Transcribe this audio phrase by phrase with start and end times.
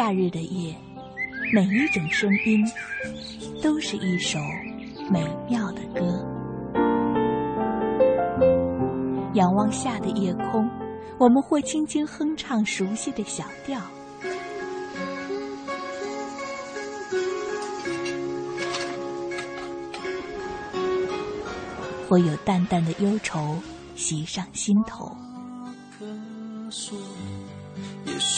[0.00, 0.74] 夏日的夜，
[1.52, 2.64] 每一种声音
[3.62, 4.38] 都是一首
[5.10, 6.00] 美妙的歌。
[9.34, 10.66] 仰望夏的夜空，
[11.18, 13.78] 我们会轻轻哼唱熟悉的小调，
[22.08, 23.58] 会有淡淡的忧愁
[23.94, 25.14] 袭上心头。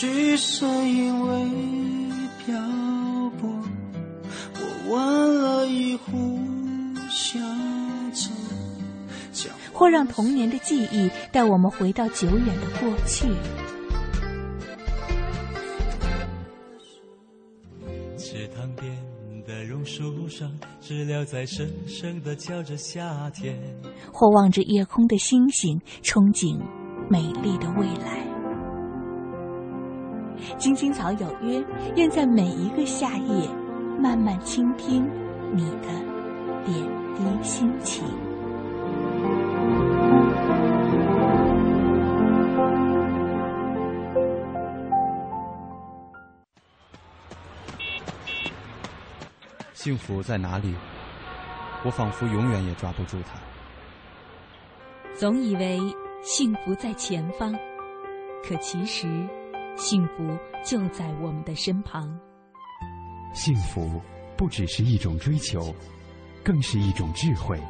[0.03, 1.47] 也许是因为
[2.45, 2.61] 漂
[3.39, 3.49] 泊，
[4.57, 6.41] 我玩了一壶
[7.09, 7.39] 小
[8.13, 9.49] 酒。
[9.73, 13.29] 或让童年的记忆带我们回到久远的过去。
[18.19, 18.93] 池塘边
[19.47, 20.51] 的榕树上，
[20.81, 23.57] 知了在声声的叫着夏天。
[24.13, 26.61] 或望着夜空的星星，憧憬
[27.09, 28.22] 美丽的未来。
[30.63, 31.61] 青青草有约，
[31.97, 33.49] 愿在每一个夏夜，
[33.99, 35.05] 慢慢倾听
[35.53, 35.89] 你的
[36.65, 36.77] 点
[37.17, 38.05] 滴心情。
[49.75, 50.73] 幸福在哪里？
[51.85, 53.37] 我仿佛永远也抓不住它。
[55.19, 55.81] 总以为
[56.23, 57.53] 幸福在前方，
[58.49, 59.09] 可其实，
[59.83, 62.09] 幸福就在我们的身旁。
[63.35, 64.01] 幸福
[64.37, 65.75] 不只是一种追求，
[66.45, 67.61] 更是一种智慧。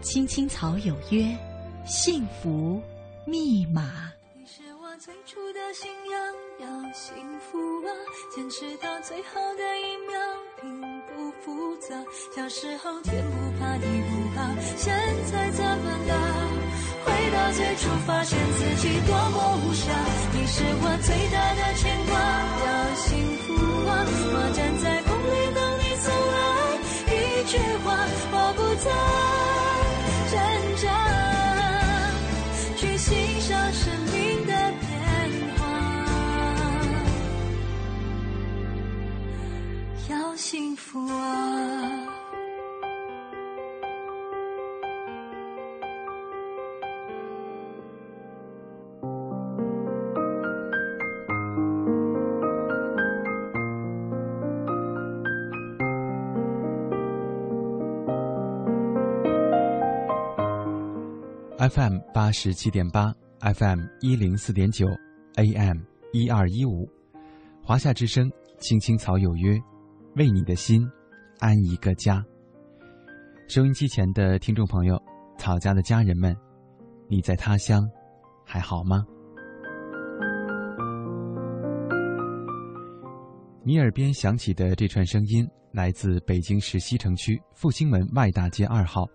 [0.00, 1.36] 青青草有约，
[1.84, 2.80] 幸福
[3.26, 4.12] 密码。
[4.32, 6.20] 你是我最初的信仰，
[6.60, 7.90] 要幸福啊！
[8.32, 10.20] 坚持到最后的一秒，
[10.62, 11.96] 并不复杂。
[12.36, 14.94] 小时候天不怕地不怕，现
[15.32, 16.67] 在怎么了？
[17.04, 19.86] 回到最初，发现自己多么无暇。
[20.32, 22.12] 你是我最大的牵挂，
[22.64, 23.06] 要幸
[23.46, 23.46] 福
[23.88, 23.90] 啊！
[24.34, 26.38] 我站在风里等你送来
[27.14, 27.14] 一
[27.46, 27.52] 句
[27.84, 27.86] 话，
[28.32, 28.86] 我不再。
[30.30, 30.36] 挣
[30.76, 30.84] 扎，
[32.76, 33.06] 去欣
[33.40, 33.82] 赏生
[34.12, 34.14] 命
[34.46, 34.86] 的变
[35.56, 35.60] 化，
[40.10, 41.77] 要幸福啊
[61.70, 64.86] ！FM 八十七点八，FM 一零四点九
[65.34, 65.78] ，AM
[66.12, 66.88] 一二一五，
[67.62, 69.60] 华夏之声，青青草有约，
[70.16, 70.88] 为你的心
[71.40, 72.24] 安一个家。
[73.48, 74.98] 收音机前的听众朋友，
[75.36, 76.34] 草家的家人们，
[77.06, 77.86] 你在他乡
[78.46, 79.04] 还好吗？
[83.62, 89.06] 你耳边响起的这串声音，来自北京市西城区复兴门外大街二号。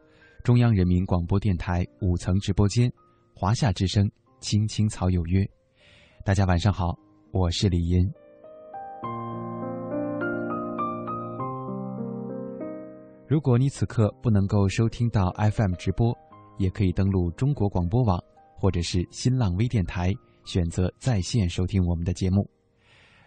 [0.44, 2.92] 中央人民广播电台五层直播间，
[3.34, 4.12] 华夏之声，
[4.42, 5.50] 青青草有约。
[6.26, 7.00] 大家晚上好，
[7.32, 8.06] 我是李银。
[13.26, 16.14] 如果你此刻不能够收听到 FM 直播，
[16.58, 18.22] 也可以登录中国广播网
[18.54, 22.46] 或者是新浪微电台，选择在线收听我们的节目。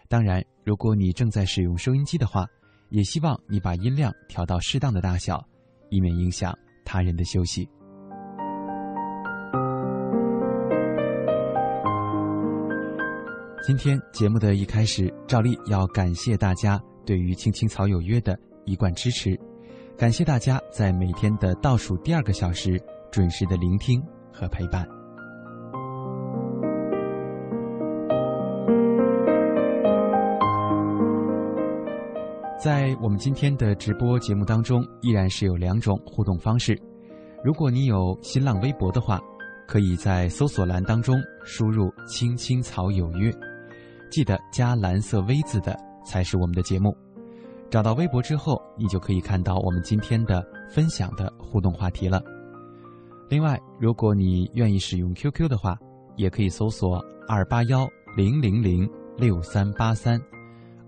[0.07, 2.45] 当然，如果你正在使用收音机的话，
[2.89, 5.43] 也希望你把音量调到适当的大小，
[5.89, 6.55] 以免影响。
[6.97, 7.69] 他人的休息。
[13.63, 18.35] 今天节目的一开始，照例要感谢大家对于《青青草有约》的
[18.65, 19.39] 一贯支持，
[19.95, 22.81] 感谢大家在每天的倒数第二个小时
[23.11, 24.01] 准时的聆听
[24.33, 24.96] 和陪伴。
[32.57, 36.75] 在我们今天的直播节目当中，依然是有两种互动方式。
[37.43, 39.21] 如果你有新浪微博的话，
[39.67, 43.31] 可以在搜索栏当中输入“青青草有约”，
[44.09, 46.97] 记得加蓝色 V 字的才是我们的节目。
[47.69, 52.19] 找到微博之后，你就可以看到我们今天的分享的互动话题了。
[53.29, 55.77] 另外，如果你愿意使用 QQ 的话，
[56.15, 60.19] 也可以搜索二八幺零零零六三八三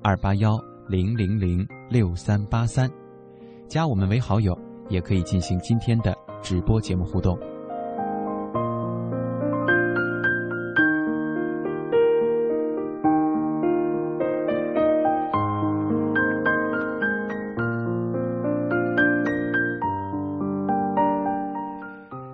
[0.02, 0.69] 二八幺。
[0.90, 2.90] 零零零六三八三，
[3.68, 4.58] 加我们为好友，
[4.90, 7.38] 也可以进行今天的直播节目互动。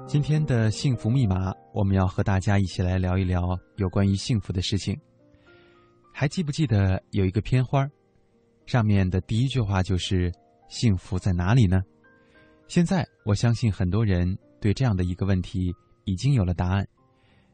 [0.07, 4.98] 今天的幸福密码，我们要和大家一起来聊一聊有关于幸福的事情。
[6.13, 7.86] 还记不记得有一个片花
[8.66, 10.32] 上面的第一句话就是
[10.68, 11.84] “幸福在哪里呢？”
[12.68, 15.72] 现在我相信很多人对这样的一个问题
[16.06, 16.88] 已经有了答案。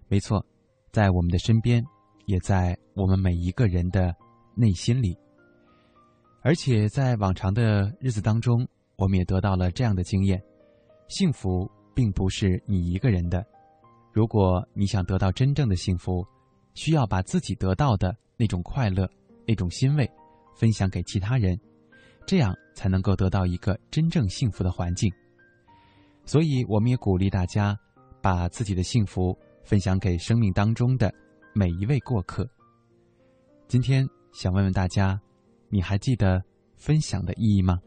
[0.07, 0.45] 没错，
[0.91, 1.83] 在我们的身边，
[2.25, 4.15] 也在我们每一个人的
[4.55, 5.17] 内心里。
[6.41, 10.41] 而且在往常的日子当中，我们也得到了这样的经验：
[11.07, 13.45] 幸福并不是你一个人的。
[14.13, 16.25] 如果你想得到真正的幸福，
[16.73, 19.09] 需要把自己得到的那种快乐、
[19.45, 20.09] 那种欣慰，
[20.61, 21.59] 分享给其他人，
[22.23, 25.11] 这样才能够得到一个真正幸福的环境。
[26.23, 27.75] 所以，我们也鼓励大家，
[28.21, 31.11] 把自己的幸福分享给生命当中的
[31.55, 32.47] 每一位过客。
[33.67, 35.19] 今天想问问大家，
[35.67, 36.39] 你还记得
[36.77, 37.79] 分享的意义吗？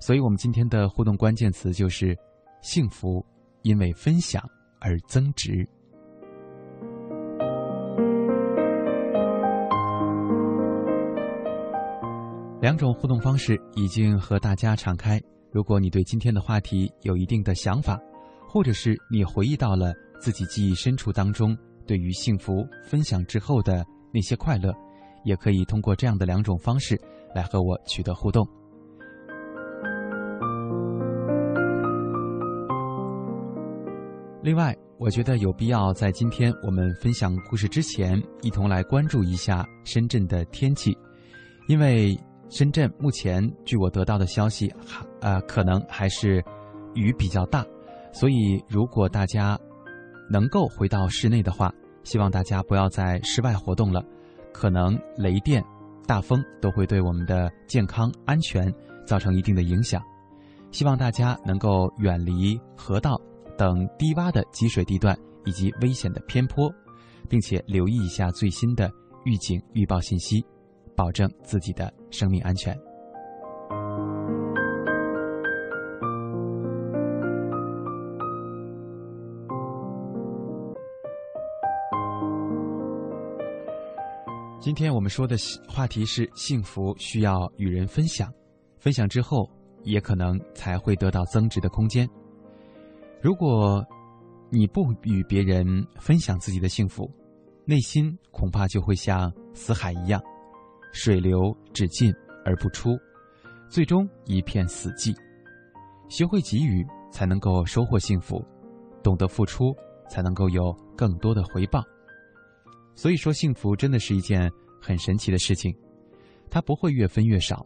[0.00, 2.14] 所以我们今天的互动关键词就是
[2.60, 3.24] “幸福”，
[3.64, 4.46] 因为分享
[4.80, 5.66] 而增值。
[12.60, 15.20] 两种互动方式已经和大家敞开。
[15.52, 17.96] 如果你对今天的话题有一定的想法，
[18.48, 21.56] 或者是你回忆到了自己记忆深处当中
[21.86, 24.74] 对于幸福分享之后的那些快乐，
[25.24, 27.00] 也可以通过这样的两种方式
[27.32, 28.44] 来和我取得互动。
[34.42, 40.92] 另外，我觉得有必要在今天我们分享故事之前，一同来关注一下深圳的天气，
[41.68, 42.18] 因为。
[42.50, 46.42] 深圳目前，据我得到的消息，还呃可能还是
[46.94, 47.64] 雨比较大，
[48.12, 49.58] 所以如果大家
[50.30, 51.72] 能够回到室内的话，
[52.04, 54.02] 希望大家不要在室外活动了，
[54.52, 55.62] 可能雷电、
[56.06, 58.72] 大风都会对我们的健康安全
[59.06, 60.02] 造成一定的影响。
[60.70, 63.20] 希望大家能够远离河道
[63.56, 65.14] 等低洼的积水地段
[65.44, 66.72] 以及危险的偏坡，
[67.28, 68.90] 并且留意一下最新的
[69.24, 70.42] 预警预报信息。
[70.96, 72.76] 保证自己的生命安全。
[84.60, 88.30] 今天我们说的话题是：幸福需要与人分享，
[88.76, 89.48] 分享之后
[89.82, 92.06] 也可能才会得到增值的空间。
[93.22, 93.82] 如果
[94.50, 95.64] 你不与别人
[95.98, 97.10] 分享自己的幸福，
[97.64, 100.20] 内心恐怕就会像死海一样。
[100.92, 102.12] 水流只进
[102.44, 102.98] 而不出，
[103.68, 105.14] 最终一片死寂。
[106.08, 108.38] 学会给予，才能够收获幸福；
[109.02, 109.74] 懂得付出，
[110.08, 111.82] 才能够有更多的回报。
[112.94, 114.50] 所以说，幸福真的是一件
[114.80, 115.76] 很神奇的事情，
[116.50, 117.64] 它不会越分越少，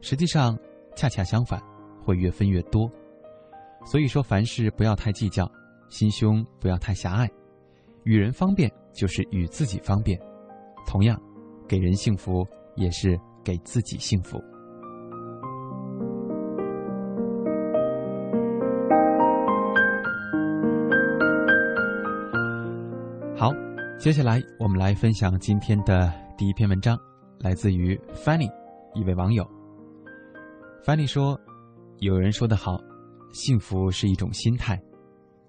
[0.00, 0.58] 实际上
[0.96, 1.62] 恰恰相反，
[2.02, 2.90] 会越分越多。
[3.86, 5.50] 所以说，凡事不要太计较，
[5.88, 7.30] 心胸不要太狭隘。
[8.02, 10.20] 与人方便，就是与自己方便。
[10.86, 11.18] 同样，
[11.68, 12.46] 给人幸福。
[12.76, 14.38] 也是给自己幸福。
[23.36, 23.50] 好，
[23.98, 26.96] 接下来我们来分享今天的第一篇文章，
[27.40, 28.50] 来自于 Fanny
[28.94, 29.44] 一位网友。
[30.84, 31.38] Fanny 说
[31.98, 32.78] ：“有人说的好，
[33.32, 34.80] 幸福是一种心态，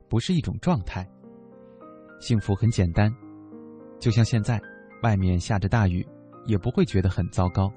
[0.10, 1.08] 不是一种状态。
[2.20, 3.14] 幸福很简单，
[4.00, 4.60] 就像现在
[5.04, 6.06] 外面下着大雨。”
[6.46, 7.72] 也不会觉得很糟糕，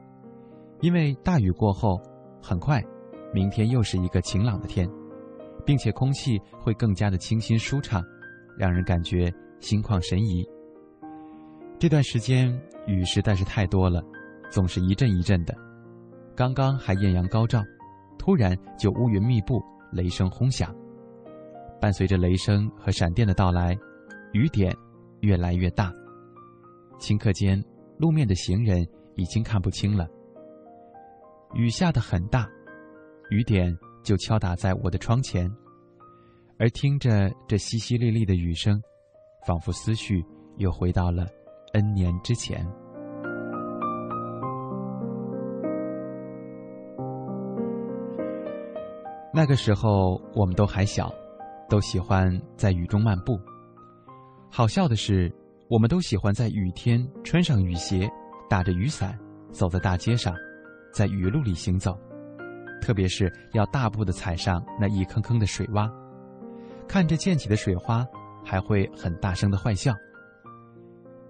[0.80, 2.00] 因为大雨过后，
[2.42, 2.82] 很快，
[3.32, 4.88] 明天又是一个晴朗的天，
[5.64, 8.02] 并且空气会更加的清新舒畅，
[8.58, 10.46] 让人感觉心旷神怡。
[11.78, 12.50] 这段时间
[12.86, 14.02] 雨实在是太多了，
[14.50, 15.54] 总是一阵一阵的，
[16.36, 17.62] 刚刚还艳阳高照，
[18.18, 20.74] 突然就乌云密布，雷声轰响。
[21.80, 23.78] 伴随着雷声和闪电的到来，
[24.32, 24.76] 雨点
[25.20, 25.92] 越来越大，
[26.98, 27.62] 顷刻间。
[27.98, 28.86] 路面的行人
[29.16, 30.08] 已经看不清了。
[31.54, 32.48] 雨下得很大，
[33.30, 35.50] 雨点就敲打在我的窗前，
[36.58, 38.80] 而听着这淅淅沥沥的雨声，
[39.46, 40.24] 仿佛思绪
[40.58, 41.26] 又回到了
[41.72, 42.64] N 年之前。
[49.34, 51.12] 那个时候我们都还小，
[51.68, 53.40] 都喜欢在雨中漫步。
[54.50, 55.34] 好笑的是。
[55.68, 58.10] 我们都喜欢在雨天穿上雨鞋，
[58.48, 59.18] 打着雨伞，
[59.52, 60.34] 走在大街上，
[60.94, 61.94] 在雨露里行走，
[62.80, 65.92] 特别是要大步的踩上那一坑坑的水洼，
[66.86, 68.02] 看着溅起的水花，
[68.42, 69.92] 还会很大声的坏笑。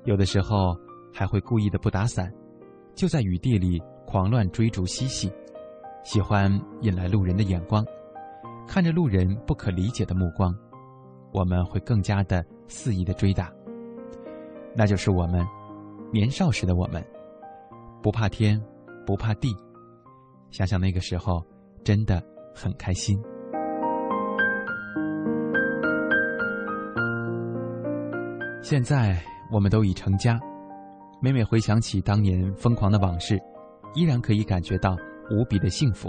[0.04, 0.72] 有的时候
[1.12, 2.32] 还会故意的不打伞，
[2.94, 5.32] 就在雨地里狂乱追逐嬉戏，
[6.04, 6.48] 喜欢
[6.82, 7.84] 引来路人的眼光，
[8.68, 10.56] 看着路人不可理解的目光，
[11.32, 13.52] 我们会更加的肆意的追打。
[14.78, 15.44] 那就是我们
[16.12, 17.04] 年少时的我们，
[18.00, 18.62] 不怕天，
[19.04, 19.52] 不怕地。
[20.52, 21.44] 想想那个时候，
[21.82, 22.22] 真的
[22.54, 23.20] 很开心。
[28.62, 29.20] 现在
[29.50, 30.38] 我们都已成家，
[31.20, 33.36] 每每回想起当年疯狂的往事，
[33.96, 34.96] 依然可以感觉到
[35.28, 36.08] 无比的幸福。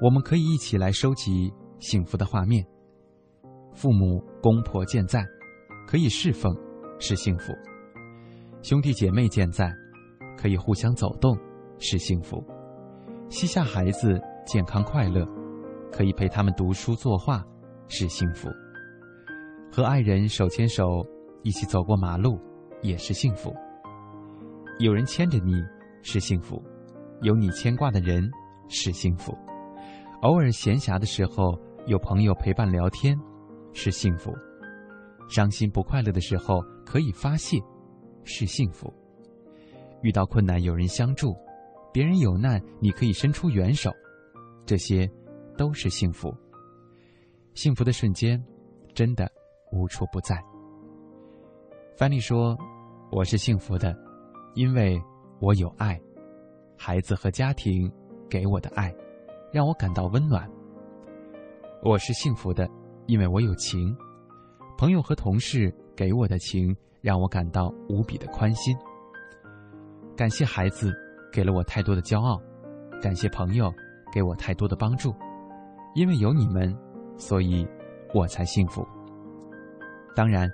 [0.00, 2.64] 我们可以一起来收集幸福的画面。
[3.74, 5.26] 父母公婆健在，
[5.88, 6.56] 可以侍奉，
[7.04, 7.52] 是幸福；
[8.62, 9.74] 兄弟姐妹健在，
[10.38, 11.36] 可以互相走动，
[11.80, 12.40] 是幸福；
[13.28, 15.26] 膝下孩子健康快乐，
[15.90, 17.44] 可以陪他们读书作画，
[17.88, 18.48] 是幸福；
[19.68, 21.04] 和爱人手牵手
[21.42, 22.38] 一起走过马路，
[22.82, 23.50] 也是幸福；
[24.78, 25.60] 有人牵着你，
[26.02, 26.62] 是幸福；
[27.22, 28.30] 有你牵挂的人，
[28.68, 29.36] 是幸福；
[30.20, 33.18] 偶尔闲暇的时候，有朋友陪伴聊天。
[33.74, 34.30] 是幸福，
[35.32, 37.58] 伤心不快乐的时候可以发泄，
[38.22, 38.92] 是幸福。
[40.02, 41.34] 遇到困难有人相助，
[41.90, 43.90] 别人有难你可以伸出援手，
[44.66, 45.10] 这些
[45.56, 46.36] 都是幸福。
[47.54, 48.38] 幸福的瞬间，
[48.92, 49.26] 真的
[49.72, 50.38] 无处不在。
[51.96, 52.54] 范丽说
[53.10, 53.96] ：“我是幸福的，
[54.54, 55.00] 因为
[55.40, 55.98] 我有爱，
[56.76, 57.90] 孩子和家庭
[58.28, 58.94] 给我的爱，
[59.50, 60.46] 让我感到温暖。
[61.82, 62.68] 我是幸福的。”
[63.06, 63.94] 因为我有情，
[64.82, 68.76] 朋友和同事给我的情让我感到无比的宽心。
[70.16, 70.92] 感谢孩子
[71.32, 72.36] 给了我太多的骄傲，
[73.00, 73.72] 感谢朋友
[74.12, 75.14] 给我太多的帮助。
[75.94, 76.76] 因为有你们，
[77.16, 77.64] 所以
[78.12, 78.84] 我才幸福。
[80.16, 80.50] 当然，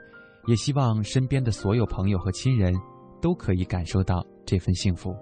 [0.46, 2.78] 也希望身边的所有朋友和亲人
[3.22, 5.16] 都可以感受到这份幸福，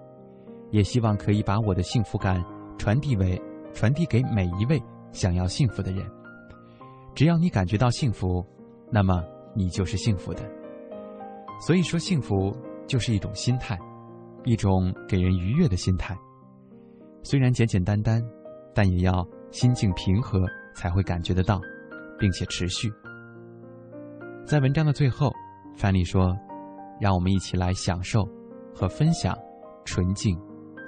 [0.69, 2.43] 也希望可以把我的幸福感
[2.77, 3.41] 传递为
[3.73, 4.77] 传递给每一位
[5.13, 6.05] 想要幸福的人。
[7.15, 8.45] 只要你感觉到幸福，
[8.91, 9.23] 那么
[9.55, 10.41] 你就是幸福的。
[11.59, 13.77] 所以说，幸福就是一种心态，
[14.45, 16.17] 一种给人愉悦的心态。
[17.23, 18.23] 虽然简简单单，
[18.73, 20.39] 但也要心境平和
[20.75, 21.59] 才会感觉得到，
[22.19, 22.91] 并且持续。
[24.45, 25.31] 在文章的最后，
[25.75, 26.33] 范丽说
[27.01, 28.23] ：“让我们一起来享受
[28.73, 29.37] 和分享
[29.83, 30.39] 纯净、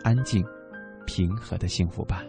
[0.04, 0.46] 安静、
[1.06, 2.24] 平和的幸福吧。”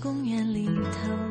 [0.00, 1.27] 公园里头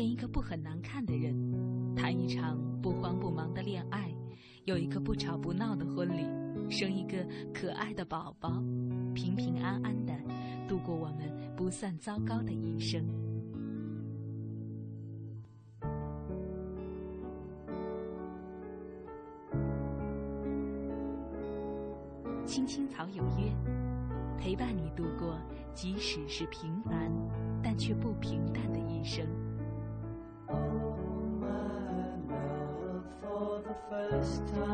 [0.00, 4.10] 见一个不很难看的人，谈一场不慌不忙的恋爱，
[4.64, 6.24] 有一个不吵不闹的婚礼，
[6.70, 7.18] 生一个
[7.52, 8.48] 可爱的宝宝，
[9.14, 10.14] 平平安安的
[10.66, 13.06] 度过我们不算糟糕的一生。
[22.46, 23.52] 青青草有约，
[24.38, 25.38] 陪伴你度过
[25.74, 27.12] 即使是平凡，
[27.62, 29.26] 但却不平淡的一生。
[34.20, 34.69] last time.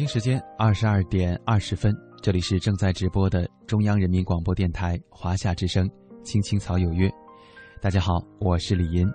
[0.00, 5.86] 北京时间二十二点二十分，这里是正在直播的中央人民广播电台华夏之声
[6.24, 7.06] 《青青草有约》。
[7.82, 9.06] 大家好，我是李银。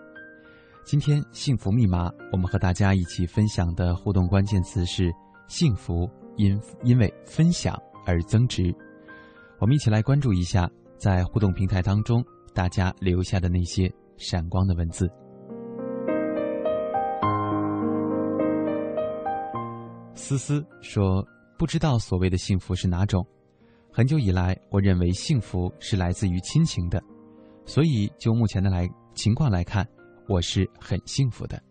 [0.85, 5.11] 今天幸福密码，我们和大家一起分享的互动关键词是
[5.49, 8.71] “幸福因因为分享而增值”。
[9.59, 10.69] 我们一起来关注一下，
[10.99, 15.09] 在互动平台当中大家留下的那些闪光的文字。
[20.27, 21.23] 思思说
[21.55, 23.23] ：“不知道所谓的幸福是哪种。
[23.91, 26.99] 很久以来，我认为幸福是来自于亲情的，
[27.63, 29.87] 所以就目前的来情况来看，
[30.27, 31.61] 我是很幸福的。”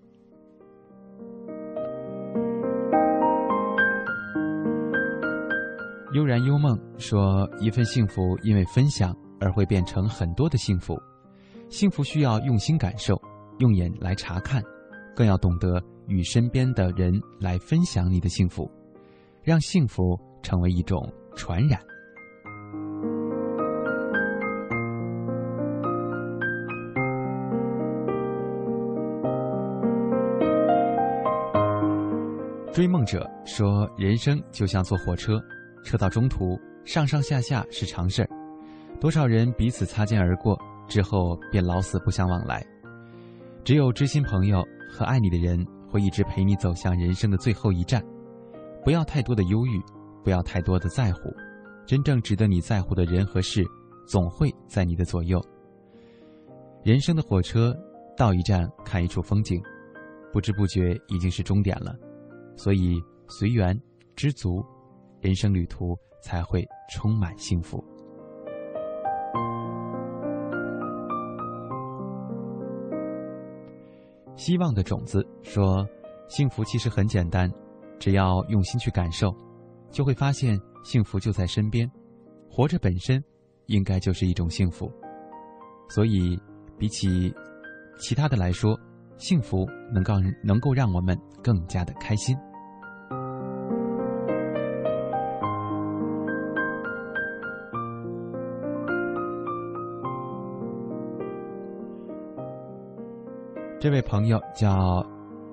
[6.15, 10.97] 悠然幽梦说：“一份幸福因为分享而会变成很多的幸福，
[11.69, 13.21] 幸福需要用心感受，
[13.59, 14.63] 用眼来查看，
[15.17, 18.71] 更要懂得。”与身边的人来分享你的幸福
[19.43, 21.81] 让幸福成为一种传染。
[32.73, 35.41] 追梦者说人生就像坐火车
[35.85, 38.29] 车到中途上上下下是常事儿
[39.01, 42.67] 多少人彼此擦肩而过之后便老死不相往来。
[43.65, 45.65] 只有知心朋友和爱你的人
[45.95, 48.05] 会一直陪你走向人生的最后一站。
[48.83, 49.81] 不要太多的忧郁，
[50.25, 51.33] 不要太多的在乎，
[51.87, 53.65] 真正值得你在乎的人和事，
[54.05, 55.41] 总会在你的左右。
[56.83, 57.73] 人生的火车
[58.17, 59.63] 到一站看一处风景，
[60.33, 61.95] 不知不觉已经是终点了。”
[62.59, 63.81] 所以，随缘、
[64.17, 64.65] 知足，
[65.21, 67.83] 人生旅途才会充满幸福。
[74.45, 75.89] 希望的种子说
[76.29, 77.51] ：“幸福其实很简单，
[77.99, 79.35] 只要用心去感受，
[79.91, 81.91] 就会发现幸福就在身边。
[82.51, 83.25] 活着本身，
[83.69, 84.93] 应该就是一种幸福。
[85.89, 86.39] 所以，
[86.77, 87.33] 比起
[87.99, 88.79] 其他的来说。”
[89.17, 92.37] 幸福能够能够让我们更加的开心。
[103.85, 105.07] 这位朋友叫，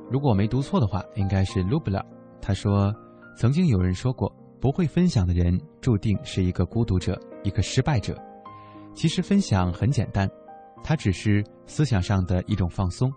[0.09, 2.01] 如果我没读错的话，应该是 Lubla。
[2.41, 2.95] 他说，
[3.35, 8.17] 曾经有人说过，不会分享的人注定是一个孤独者，一个失败者。
[8.95, 10.29] 其实分享很简单，
[10.81, 13.11] 它只是思想上的一种放松。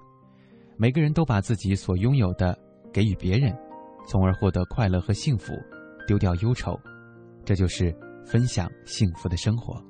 [0.76, 2.58] 每个人都把自己所拥有的
[2.92, 3.56] 给予别人，
[4.08, 5.52] 从而获得快乐和幸福，
[6.08, 6.76] 丢掉忧愁，
[7.44, 7.96] 这就是
[8.26, 9.80] 分享幸福的生活。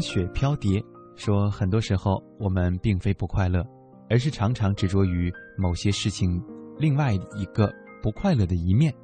[0.00, 0.82] 雪飘蝶
[1.16, 3.64] 说：“很多时候，我们并非不快乐，
[4.08, 6.42] 而是常常执着于某些事情
[6.78, 8.94] 另外一个不快乐的一面，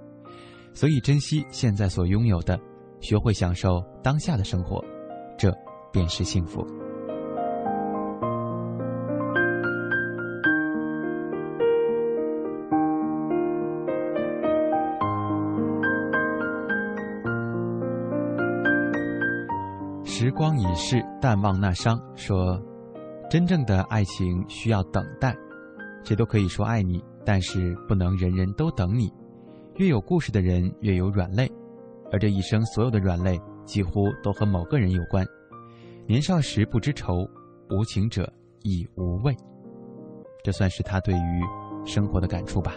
[0.72, 2.58] 所以珍惜现在所拥有的。”
[2.98, 4.82] 学会享受当下的生活，
[5.38, 5.54] 这
[5.92, 6.66] 便是幸福。
[20.36, 21.98] 光已逝，淡忘那伤。
[22.14, 22.62] 说，
[23.30, 25.34] 真正的爱情需要等待，
[26.04, 29.10] 谁都可以说爱你，但是不能人人都等你。
[29.76, 31.50] 越有故事的人，越有软肋。
[32.12, 35.26] 而这一生所有的软肋，几乎都和某个人有关。
[36.06, 37.26] 年少时不知愁，
[37.70, 38.30] 无情者
[38.62, 39.34] 亦无畏。
[40.44, 41.42] 这算是他对于
[41.86, 42.74] 生活的感触吧。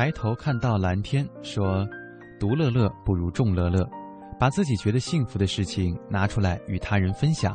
[0.00, 1.86] 抬头看到蓝天，说
[2.40, 3.86] ：“独乐乐不如众乐乐，
[4.38, 7.54] 把自己觉得幸福的事情拿出来与他人分享，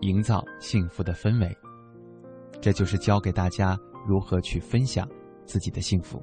[0.00, 1.56] 营造幸福的氛围。
[2.60, 3.78] 这就是教给大家
[4.08, 5.08] 如何去分享
[5.44, 6.20] 自己的幸福。”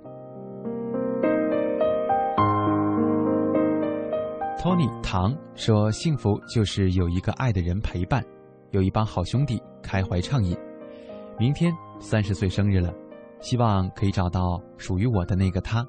[4.60, 8.22] Tony 唐说：“幸福就是有一个爱的人陪伴，
[8.72, 10.54] 有一帮好兄弟开怀畅饮。
[11.40, 12.94] 明天三十岁生日了。”
[13.42, 15.86] 希望可以找到属于我的那个他，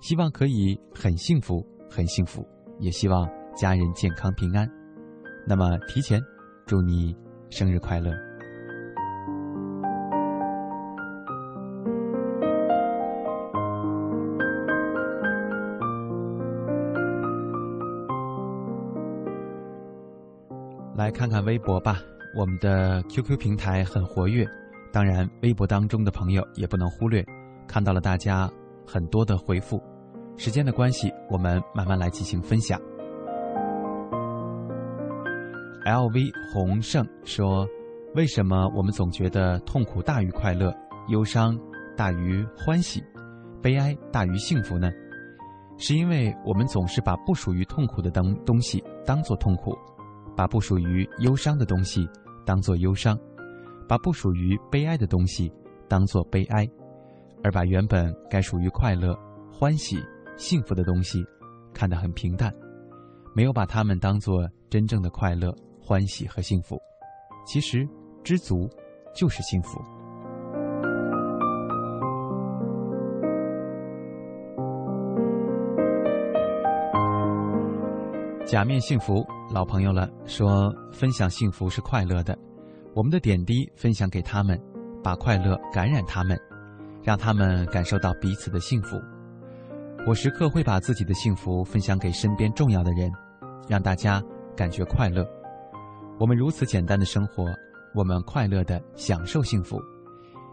[0.00, 2.46] 希望可以很幸福，很幸福，
[2.78, 4.66] 也希望家人健康平安。
[5.46, 6.20] 那么，提前
[6.64, 7.14] 祝你
[7.50, 8.12] 生日快乐！
[20.96, 21.98] 来看看微博吧，
[22.34, 24.46] 我们的 QQ 平台很活跃。
[24.96, 27.22] 当然，微博当中的朋友也不能忽略，
[27.68, 28.50] 看到了大家
[28.86, 29.78] 很多的回复。
[30.38, 32.80] 时间的关系，我们慢慢来进行分享。
[35.84, 37.68] LV 洪胜说
[38.16, 40.74] ：“为什么我们总觉得痛苦大于快乐，
[41.08, 41.54] 忧伤
[41.94, 43.04] 大于欢喜，
[43.60, 44.90] 悲哀大于幸福呢？
[45.76, 49.76] 是因为我们总是把不属于痛苦的东东西当做痛苦，
[50.34, 52.08] 把不属于忧伤的东西
[52.46, 53.14] 当做忧伤。”
[53.88, 55.52] 把不属于悲哀的东西
[55.88, 56.68] 当作悲哀，
[57.42, 59.16] 而把原本该属于快乐、
[59.52, 59.96] 欢喜、
[60.36, 61.24] 幸福的东西
[61.72, 62.52] 看得很平淡，
[63.34, 66.76] 没有把它们当作真正的快乐、欢喜和幸福。
[67.46, 67.88] 其实，
[68.24, 68.68] 知足
[69.14, 69.78] 就是幸福。
[78.44, 82.36] 假面幸福老朋友了，说分享幸福是快乐的。
[82.96, 84.58] 我们的点滴分享给他们，
[85.04, 86.34] 把快乐感染他们，
[87.02, 88.96] 让他们感受到彼此的幸福。
[90.06, 93.12] 我时刻会把自己的幸福分享给身边重要的人，
[93.68, 94.22] 让大家
[94.56, 95.28] 感觉快乐。
[96.18, 97.44] 我们如此简单的生活，
[97.94, 99.78] 我们快乐的享受幸福，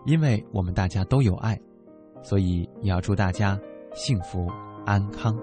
[0.05, 1.57] 因为我们大家都有爱，
[2.21, 3.57] 所以也要祝大家
[3.93, 4.51] 幸福
[4.85, 5.33] 安康。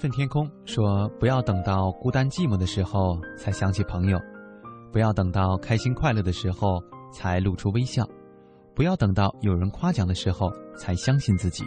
[0.00, 4.18] 缘分天空说：“不要等到孤单寂寞的时候才想起朋友，
[4.90, 6.82] 不要等到开心快乐的时候
[7.12, 8.02] 才露出微笑，
[8.74, 11.64] 不要等到有人夸奖的时候才相信自己，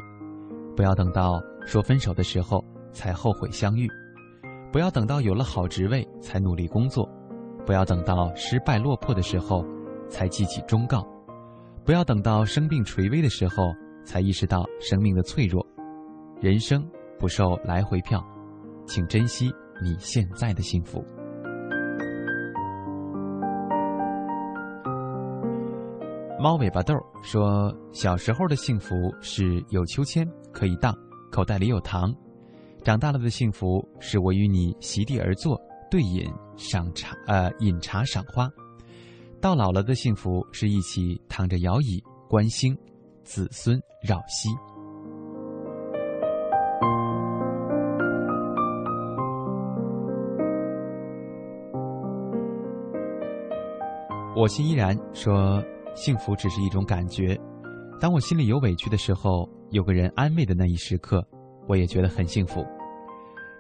[0.76, 2.60] 不要等到说分手的时候
[2.92, 3.88] 才后悔相遇，
[4.72, 7.08] 不要等到有了好职位才努力工作，
[7.68, 9.64] 不要等到失败落魄的时候
[10.10, 11.08] 才记起忠告，
[11.86, 13.72] 不要等到生病垂危的时候
[14.04, 15.64] 才意识到生命的脆弱，
[16.42, 16.84] 人生。”
[17.24, 18.22] 不受来回票，
[18.86, 19.50] 请珍惜
[19.82, 21.02] 你现在的幸福。
[26.38, 30.94] 猫尾巴豆说：“小时候的幸福是有秋千可以荡，
[31.32, 32.12] 口袋里有糖；
[32.84, 35.58] 长大了的幸福是我与你席地而坐，
[35.90, 38.50] 对饮赏茶，呃，饮茶赏花；
[39.40, 42.78] 到老了的幸福是一起躺着摇椅观星，
[43.24, 44.50] 子孙绕膝。”
[54.36, 57.40] 我心依然说，幸福只是一种感觉。
[58.00, 61.24] 当我心里有委屈的时候，有个人安慰的那一时刻，
[61.68, 62.66] 我也觉得很幸福。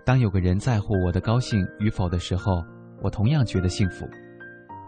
[0.03, 2.63] 当有个人在乎我的高兴与否的时候，
[3.03, 4.03] 我同样觉得幸福。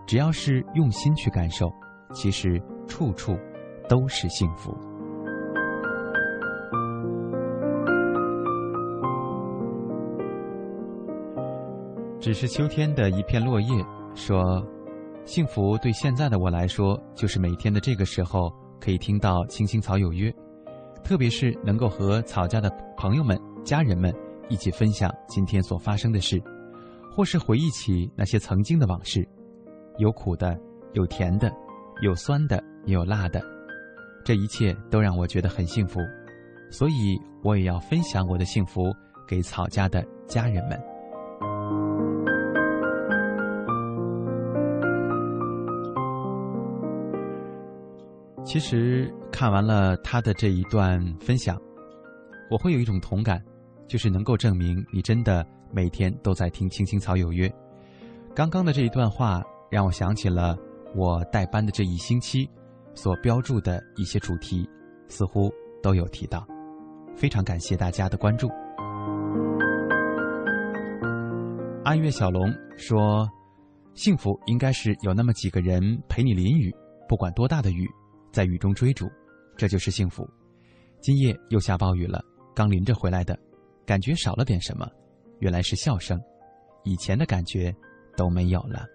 [0.08, 1.71] 只要是用心去感受，
[2.12, 3.38] 其实处处
[3.88, 4.76] 都是幸福。
[12.19, 13.67] 只是秋天的一片落叶
[14.15, 14.65] 说。
[15.26, 20.30] 幸福对现在的我来说，就是每天的这个时候可以听到《青青草有约》，
[21.04, 24.14] 特别是能够和草家的朋友们、家人们
[24.50, 26.40] 一起分享今天所发生的事，
[27.12, 29.28] 或是回忆起那些曾经的往事，
[29.98, 30.56] 有苦的，
[30.94, 31.52] 有甜的，
[32.02, 33.44] 有酸的，也有辣的，
[34.24, 36.00] 这一切都让我觉得很幸福，
[36.70, 38.94] 所以我也要分享我的幸福
[39.28, 40.80] 给草家的家人们。
[48.56, 51.62] 其实看完了他的这一段分享，
[52.50, 53.44] 我会有一种同感，
[53.86, 57.50] 就是能够证明你真的每天都在听《青青草有约》。
[58.34, 60.58] 刚刚的这一段话让我想起了
[60.96, 62.50] 我带班的这一星期
[62.94, 64.65] 所标注的一些主题，
[65.10, 65.52] 似乎
[65.84, 66.48] 都有提到。
[67.13, 68.48] 非常感谢大家的关注。
[71.84, 73.30] 安月小龙说
[73.96, 76.74] ：“幸福应该是有那么几个人陪你淋雨，
[77.06, 77.86] 不管多大的雨。”
[78.36, 79.10] 在雨中追逐，
[79.56, 80.30] 这就是幸福。
[81.00, 82.21] 今夜又下暴雨了，
[82.54, 83.39] 刚淋着回来的，
[83.86, 84.86] 感觉少了点什么，
[85.39, 86.21] 原来是笑声，
[86.84, 87.74] 以前的感觉
[88.17, 88.86] 都没有了。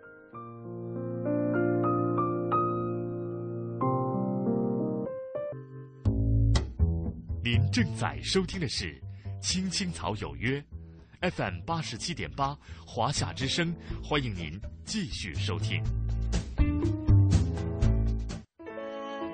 [7.42, 8.92] 您正在收听的是
[9.40, 10.62] 《青青草有约》
[11.30, 12.54] ，FM 八十七点八，
[12.86, 13.74] 华夏之声，
[14.04, 15.82] 欢迎您继续收听。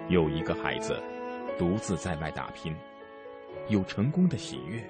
[0.09, 1.03] 有一个孩子
[1.59, 2.73] 独自在外打拼，
[3.69, 4.88] 有成功的喜悦，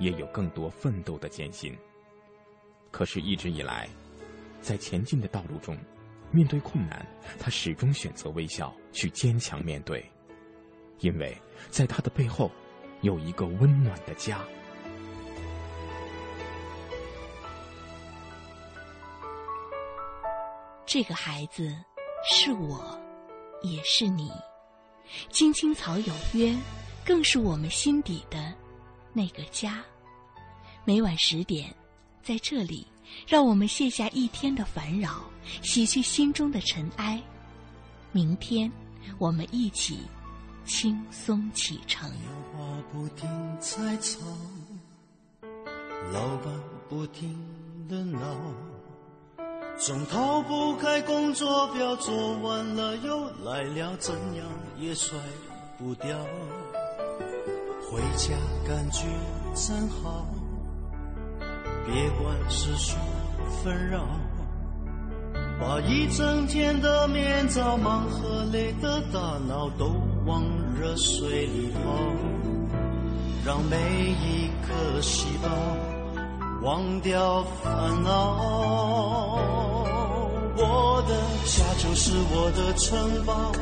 [0.00, 1.76] 也有更多奋斗的艰辛。
[2.90, 3.88] 可是，一直以来，
[4.60, 5.78] 在前进的道路中，
[6.32, 7.06] 面对困难，
[7.38, 10.04] 他始终选择微笑，去坚强面对，
[10.98, 11.36] 因为
[11.70, 12.50] 在他的背后，
[13.02, 14.40] 有一个温暖的家。
[20.84, 21.72] 这个孩子
[22.28, 23.00] 是我，
[23.62, 24.28] 也是你。
[25.30, 26.56] 青青草有约，
[27.04, 28.52] 更是我们心底的
[29.12, 29.82] 那个家。
[30.84, 31.74] 每晚十点，
[32.22, 32.86] 在这里，
[33.26, 35.24] 让我们卸下一天的烦扰，
[35.62, 37.22] 洗去心中的尘埃。
[38.12, 38.70] 明天，
[39.18, 40.00] 我们一起
[40.64, 42.10] 轻松启程。
[42.56, 43.28] 话不停
[43.60, 44.20] 在吵，
[46.12, 46.52] 老板
[46.88, 47.36] 不停
[47.88, 48.36] 的闹，
[49.78, 54.46] 总逃不开工作表，做完了又来了，怎样？
[54.78, 55.18] 也甩
[55.78, 56.16] 不掉，
[57.90, 58.34] 回家
[58.66, 59.04] 感觉
[59.54, 60.26] 真好，
[61.84, 62.96] 别管世俗
[63.62, 64.06] 纷扰，
[65.60, 69.92] 把一整天的面罩、忙和累的大脑都
[70.24, 70.42] 往
[70.80, 71.80] 热水里泡，
[73.44, 75.50] 让每一颗细胞
[76.62, 79.55] 忘掉烦恼。
[80.58, 81.14] 我的
[81.44, 83.52] 家就是我的城堡，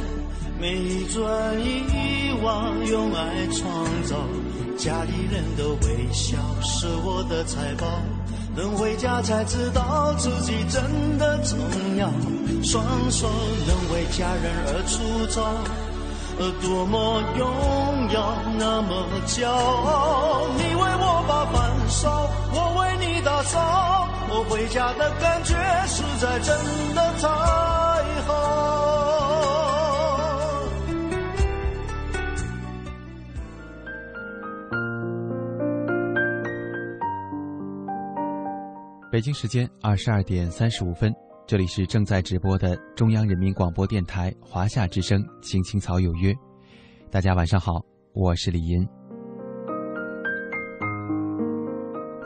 [0.60, 4.16] 每一砖一瓦用爱创造，
[4.78, 7.86] 家里人的微笑是我的财宝。
[8.56, 11.58] 能回家才知道自己真的重
[11.98, 12.08] 要，
[12.62, 13.28] 双手
[13.66, 15.42] 能为家人而粗糙，
[16.62, 20.46] 多么荣耀，那么骄傲。
[20.56, 21.13] 你为我
[21.94, 25.54] 把饭烧，我为你打扫，我回家的感觉
[25.86, 26.56] 实在真
[26.94, 27.28] 的太
[28.22, 28.32] 好。
[39.12, 41.14] 北京时间二十二点三十五分，
[41.46, 46.32] 这里是正在直播的中央人民广播电台华夏之声《青青草有约》，
[47.10, 47.80] 大家晚上好，
[48.12, 48.84] 我是李银。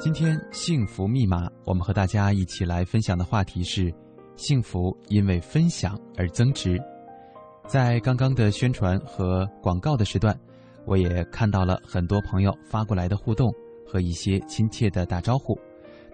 [0.00, 3.92] 今天幸福密码，我们和大家一起来分享的话题是：
[4.36, 6.80] 幸福因为分享而增值。
[7.66, 10.38] 在刚刚的宣传和广告的时段，
[10.86, 13.52] 我也看到了很多朋友发过来的互动
[13.84, 15.58] 和一些亲切的打招呼。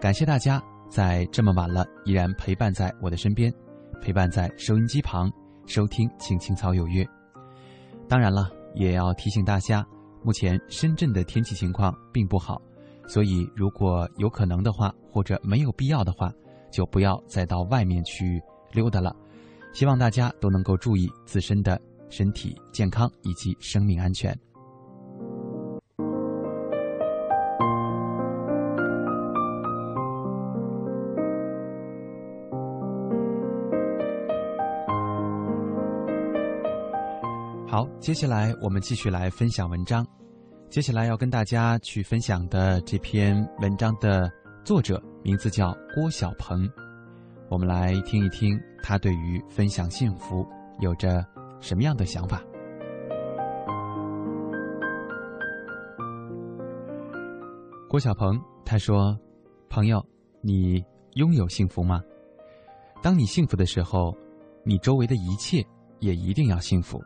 [0.01, 3.53] 感谢大家在这么晚了依然陪伴在我的身边，
[4.01, 5.31] 陪伴在收音机旁
[5.67, 7.03] 收听《青青草有约》。
[8.09, 9.85] 当然了，也要提醒大家，
[10.23, 12.59] 目前深圳的天气情况并不好，
[13.07, 16.31] 所以如果有可能的话，或者没有必要的话，
[16.71, 18.41] 就不要再到外面去
[18.71, 19.15] 溜达了。
[19.73, 24.37] 希望大家都能够注意自身的身体健康以及生命安全。
[37.67, 40.05] 好，接下来我们继续来分享文章。
[40.75, 44.29] 接下来要跟大家去分享的这篇文章的
[44.65, 46.69] 作者名字叫郭小鹏。
[47.47, 50.45] 我们来听一听他对于分享幸福
[50.81, 51.25] 有着
[51.61, 52.43] 什么样的想法。
[57.87, 59.17] 郭小鹏他说
[59.71, 60.05] ：“朋友，
[60.41, 60.83] 你
[61.13, 62.03] 拥有幸福吗？
[63.01, 64.13] 当你幸福的时候，
[64.65, 65.65] 你周围的一切
[66.01, 67.01] 也一定要幸福。”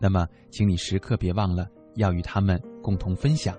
[0.00, 1.68] 那么，请你时刻别忘了
[1.98, 3.54] 要与他们共同分享。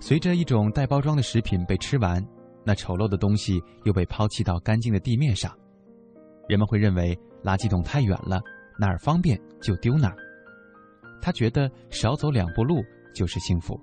[0.00, 2.24] 随着一种带包装的食品被吃完，
[2.64, 5.52] 那丑陋的东西又被抛弃到干净的地面上，
[6.48, 8.40] 人们会认为垃圾桶太远了，
[8.78, 10.16] 哪儿方便就丢哪儿。
[11.20, 12.80] 他觉得少走两步路
[13.12, 13.78] 就是幸福。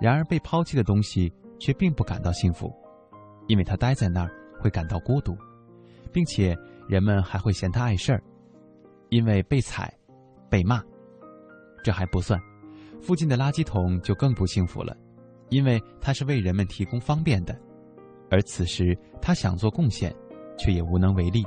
[0.00, 2.72] 然而，被抛弃的东西却并不感到幸福，
[3.46, 5.36] 因为他待在那儿会感到孤独，
[6.10, 6.56] 并且
[6.88, 8.22] 人们还会嫌他碍事儿，
[9.10, 9.92] 因为被踩。
[10.50, 10.82] 被骂，
[11.82, 12.40] 这还不算，
[13.00, 14.96] 附近的垃圾桶就更不幸福了，
[15.48, 17.58] 因为它是为人们提供方便的，
[18.30, 20.14] 而此时他想做贡献，
[20.58, 21.44] 却也无能为力，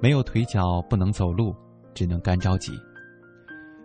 [0.00, 1.54] 没有腿脚不能走路，
[1.92, 2.72] 只能干着急。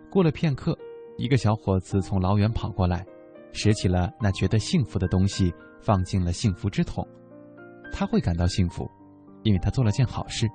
[0.09, 0.77] 过了片刻，
[1.17, 3.05] 一个小伙子从老远跑过来，
[3.51, 7.05] 拾起了那觉得幸福的东西，放进了幸福之桶，
[7.91, 8.89] 他会感到幸福，
[9.43, 10.47] 因为他做了件好事。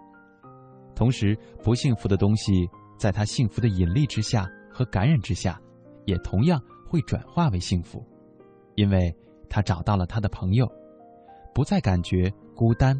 [0.95, 2.67] 同时，不幸福的东西。
[2.99, 5.59] 在他幸福的引力之下和感染之下，
[6.05, 8.05] 也同样会转化为幸福，
[8.75, 9.11] 因为
[9.49, 10.71] 他找到了他的朋友，
[11.55, 12.95] 不再感觉孤单。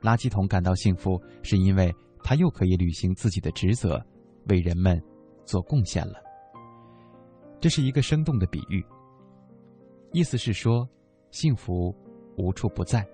[0.00, 1.92] 垃圾桶感到幸福，是因为
[2.22, 4.00] 他又可以履行自己的职责，
[4.48, 5.02] 为人们
[5.44, 6.14] 做贡献了。
[7.58, 8.84] 这是一个生动的比喻，
[10.12, 10.88] 意思是说，
[11.32, 11.92] 幸福
[12.36, 13.04] 无处不在，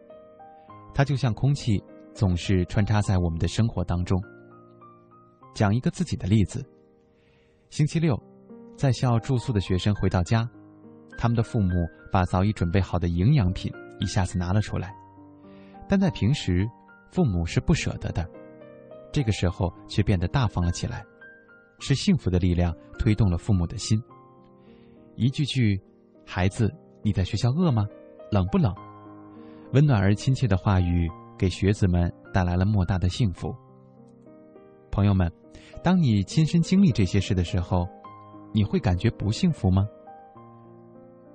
[0.93, 1.83] 它就像空气，
[2.13, 4.23] 总是穿插在我们的生活当中。
[5.55, 6.63] 讲一个自己的例子。
[7.71, 8.21] 星期六，
[8.77, 10.49] 在校住宿的学生回到家，
[11.19, 14.95] 他们的父母把早已准备好的营养品一下子拿了出来，
[15.89, 16.69] 但在平时，
[17.11, 18.29] 父母是不舍得的，
[19.13, 21.05] 这个时候却变得大方了起来。
[21.81, 24.03] 是幸福的力量推动了父母的心。
[25.15, 25.81] 一句句
[26.27, 27.87] “孩子，你在学校饿吗？
[28.33, 28.75] 冷不冷？”
[29.73, 31.09] 温暖而亲切的话语，
[31.39, 33.55] 给学子们带来了莫大的幸福。
[34.91, 35.31] 朋友们。
[35.83, 37.87] 当你亲身经历这些事的时候，
[38.53, 39.87] 你会感觉不幸福吗？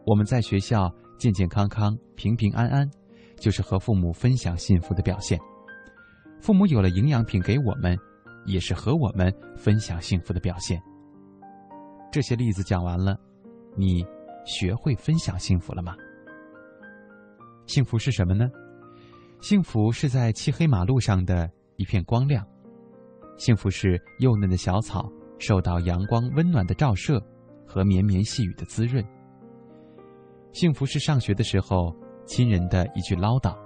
[0.06, 2.90] 我们在学校健健康康、平平安安，
[3.38, 5.40] 就是和父母分享幸福的表现。
[6.42, 7.98] 父母有了营养品给我们，
[8.46, 10.82] 也是和我们分享幸福的表现。
[12.12, 13.18] 这些例子讲完了，
[13.78, 14.06] 你
[14.46, 15.96] 学会分享幸福了吗？
[17.66, 18.46] 幸福是什么呢？
[19.40, 22.46] 幸福是在漆黑马路上的一片光亮。
[23.38, 27.22] 幸福是幼嫩的小草受到阳光温暖的照射
[27.66, 29.04] 和绵绵细雨的滋润。
[30.52, 31.94] 幸福是上学的时候
[32.26, 33.58] 亲人的一句唠叨。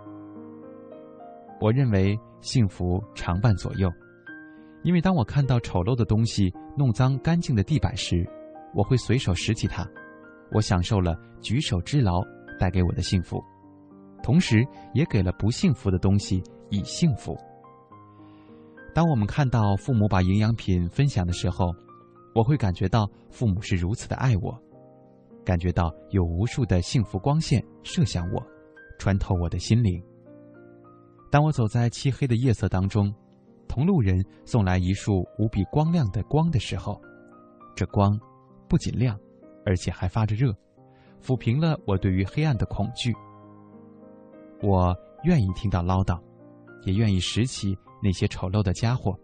[1.59, 3.91] 我认为幸福常伴左右，
[4.83, 8.25] 因为当我看到丑陋的东西弄脏干净的地板时，
[8.73, 9.85] 我会随手拾起它。
[10.51, 12.23] 我享受了举手之劳
[12.57, 13.43] 带给我的幸福，
[14.23, 17.37] 同时也给了不幸福的东西以幸福。
[18.97, 21.71] 当我们看到父母把营养品分享的时候，
[22.33, 24.59] 我会感觉到父母是如此的爱我，
[25.45, 28.43] 感觉到有无数的幸福光线射向我，
[28.97, 30.03] 穿透我的心灵。
[31.29, 33.13] 当我走在漆黑的夜色当中，
[33.67, 36.99] 同路人送来一束无比光亮的光的时候，
[37.75, 38.19] 这光
[38.67, 39.15] 不仅亮。
[39.63, 40.51] 而且还发着热，
[41.21, 43.13] 抚平了我对于黑暗的恐惧。
[44.63, 46.19] 我愿意听到唠叨，
[46.83, 49.17] 也愿意拾起那些丑陋的家伙，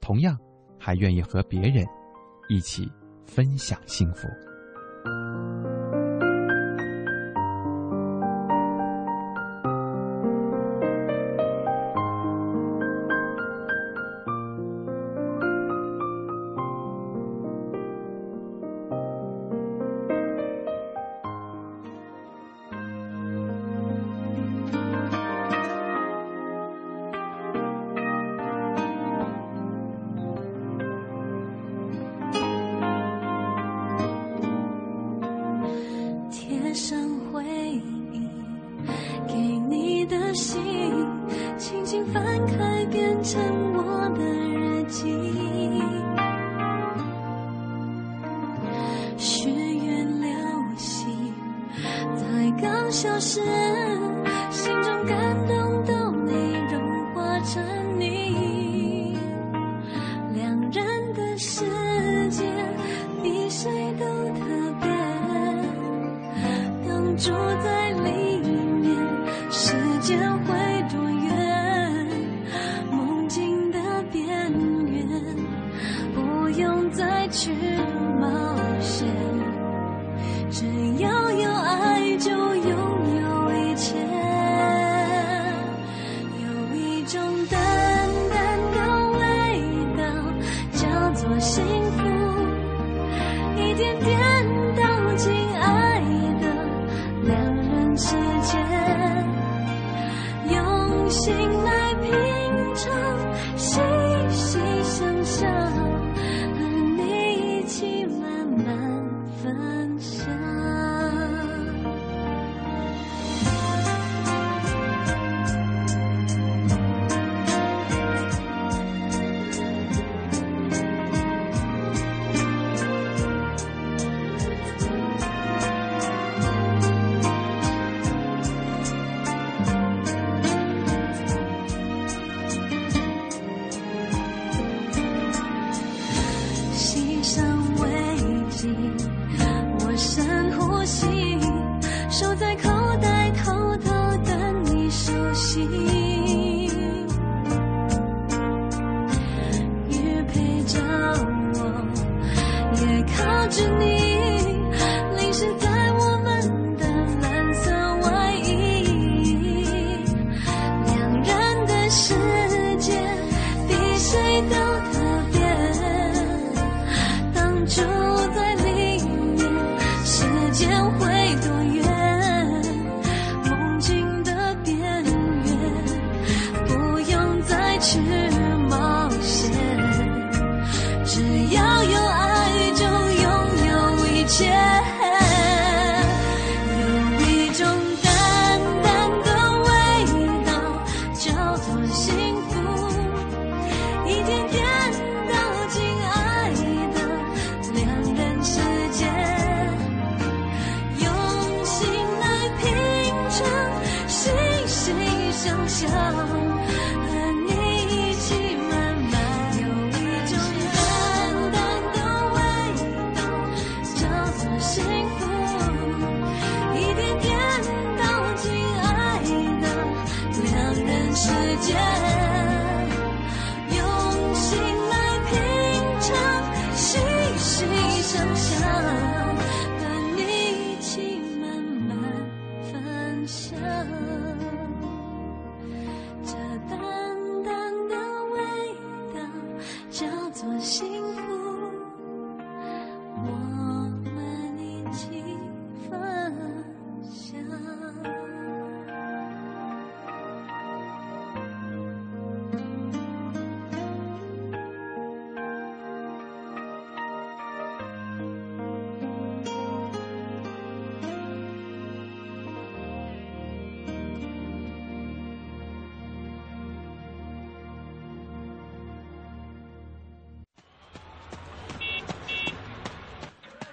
[0.00, 0.38] 同样
[0.78, 1.86] 还愿意和别人
[2.48, 2.90] 一起
[3.24, 4.26] 分享幸福。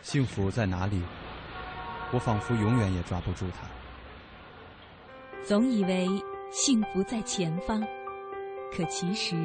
[0.07, 1.01] 幸福在哪里？
[2.13, 3.67] 我仿佛永远也抓不住它。
[5.43, 6.07] 总以为
[6.49, 7.85] 幸福在前方，
[8.71, 9.35] 可其实，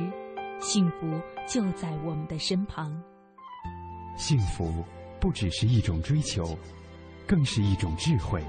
[0.60, 2.96] 幸福就在我们的身旁。
[4.16, 4.84] 幸福
[5.20, 6.56] 不只是一种追求，
[7.26, 8.40] 更是一种智慧。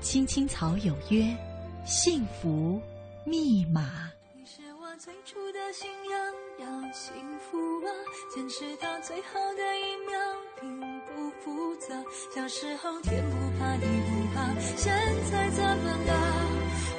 [0.00, 1.32] 青青草有约，
[1.84, 2.82] 幸福
[3.24, 4.10] 密码。
[4.34, 7.56] 你是我最初的信仰，要幸福
[7.86, 7.88] 啊，
[8.34, 10.18] 坚持到最后的一秒，
[11.44, 11.94] 复杂。
[12.34, 14.90] 小时候天不怕地不怕，现
[15.30, 16.12] 在怎么了？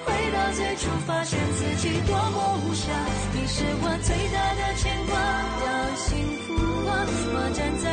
[0.05, 2.85] 回到最初，发现自己多么无暇。
[3.33, 5.17] 你是我最大的牵挂，
[5.65, 6.05] 要幸
[6.45, 6.53] 福
[6.87, 6.93] 啊！
[7.33, 7.85] 我站在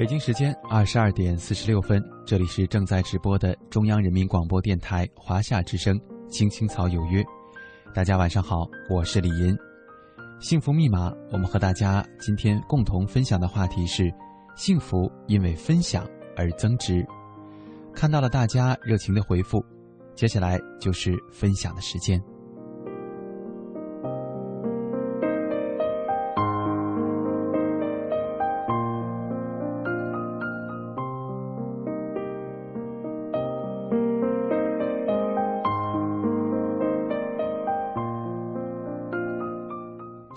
[0.00, 5.94] 北京时间二十二点四十六分，这里是正在直播的中央人民广播电台华夏之声
[6.30, 7.22] 《青青草有约》。
[7.92, 9.54] 大家晚上好，我是李银。
[10.40, 14.10] 幸福密码，我们和大家今天共同分享的话题是：
[14.56, 17.06] 幸福因为分享而增值。
[17.92, 19.62] 看到了大家热情的回复，
[20.14, 22.18] 接下来就是分享的时间。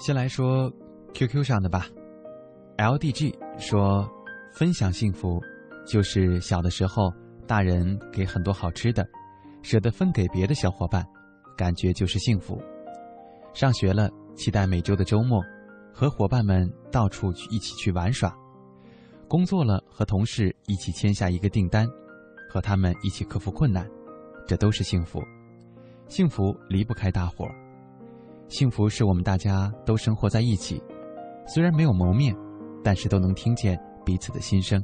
[0.05, 0.69] 先来说
[1.13, 1.87] QQ 上的吧
[2.77, 4.05] ，LDG 说，
[4.51, 5.39] 分享幸福，
[5.85, 7.09] 就是小的时候
[7.47, 9.07] 大人给很多好吃的，
[9.61, 11.07] 舍得分给别的小伙伴，
[11.55, 12.61] 感觉就是幸福。
[13.53, 15.41] 上学了，期待每周的周末，
[15.93, 18.35] 和伙伴们到处去一起去玩耍。
[19.29, 21.87] 工作了，和同事一起签下一个订单，
[22.49, 23.89] 和他们一起克服困难，
[24.45, 25.23] 这都是幸福。
[26.09, 27.62] 幸福离不开大伙儿。
[28.53, 30.79] 幸福是我们大家都生活在一起，
[31.47, 32.37] 虽然没有谋面，
[32.83, 33.75] 但是都能听见
[34.05, 34.79] 彼此的心声，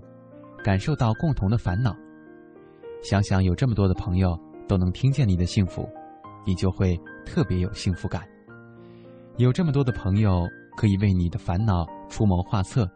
[0.64, 1.96] 感受到共同的烦恼。
[3.04, 4.36] 想想有这么多的朋友
[4.68, 5.88] 都能听见你的幸福，
[6.48, 8.28] 你就会特别有幸福感。
[9.38, 12.90] 有这么多的朋友可以为你的烦恼出谋划策，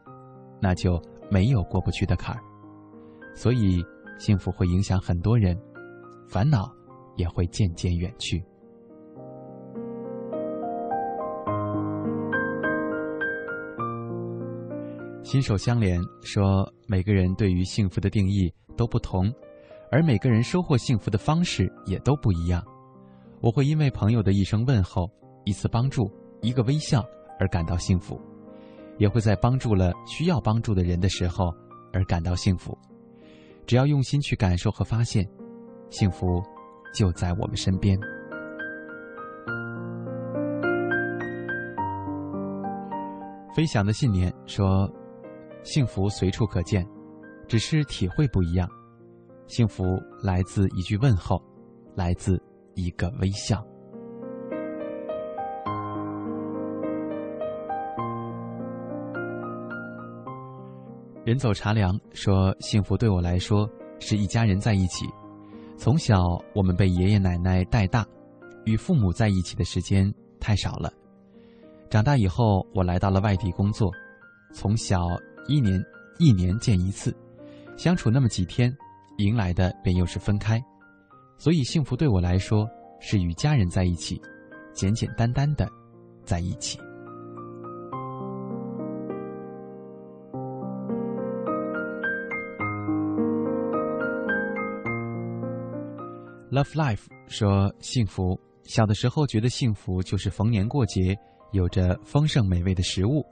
[0.60, 1.00] 那就
[1.30, 2.42] 没有过不去的坎儿。
[3.36, 3.80] 所以，
[4.18, 5.56] 幸福会影响很多人，
[6.28, 6.74] 烦恼
[7.16, 8.44] 也会渐渐远去。
[15.34, 19.34] 心手相连说，每个人对于幸福的定义都不同，
[19.92, 22.64] 而每个人收获幸福的方式也都不一样。
[23.42, 25.10] 我会因为朋友的一声问候、
[25.44, 26.08] 一次帮助、
[26.44, 27.04] 一个微笑
[27.40, 28.22] 而感到幸福，
[29.00, 31.52] 也会在帮助了需要帮助的人的时候
[31.92, 32.78] 而感到幸福。
[33.66, 35.28] 只要用心去感受和发现，
[35.90, 36.44] 幸福
[36.94, 37.98] 就在我们身边。
[43.56, 44.88] 飞翔的信念说。
[45.64, 46.86] 幸福随处可见，
[47.48, 48.70] 只是体会不一样。
[49.48, 49.84] 幸福
[50.22, 51.42] 来自一句问候，
[51.96, 52.42] 来自
[52.76, 53.66] 一个微笑。
[61.24, 65.06] 人走茶凉说：“幸福对我来说是一家人在一起。
[65.78, 66.22] 从小
[66.54, 68.06] 我们被爷爷奶奶带大，
[68.66, 70.92] 与父母在一起的时间太少了。
[71.90, 73.90] 长大以后，我来到了外地工作，
[74.54, 75.00] 从小。”
[75.48, 75.84] 一年
[76.20, 77.16] 一年见一次，
[77.78, 78.74] 相处那么几天，
[79.18, 80.62] 迎来的便又是分开，
[81.38, 82.68] 所以幸福对我来说
[83.00, 84.22] 是与家人在一起，
[84.74, 85.68] 简简单单的
[86.24, 86.80] 在一起。
[96.52, 101.18] Love Life 说幸福，小的时候觉得幸福就是逢年过节
[101.52, 103.26] 有着丰盛美味的食物，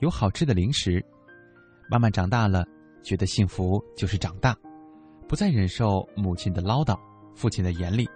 [0.00, 1.04] 有好吃的零食。
[1.88, 2.64] 慢慢长大了，
[3.02, 4.56] 觉得幸福就是长大，
[5.28, 6.98] 不再忍受母亲的唠叨、
[7.34, 8.08] 父亲的严厉，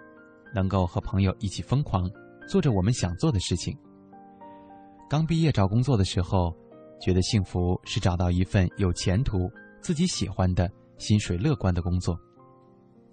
[0.54, 2.10] 能够和朋友一起疯狂，
[2.48, 3.76] 做着我们想做的事情。
[5.08, 6.56] 刚毕业找工作的时候，
[7.00, 9.50] 觉得幸福是找到一份有前途、
[9.80, 12.18] 自己喜欢的、薪水乐观的工作。